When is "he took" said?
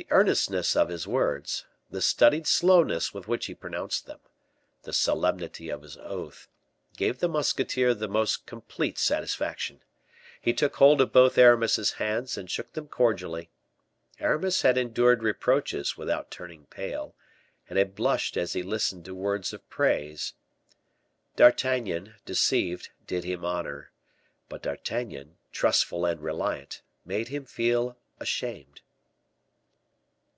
10.40-10.76